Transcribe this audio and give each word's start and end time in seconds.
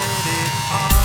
let 0.00 0.26
it 0.26 0.52
all 0.70 0.97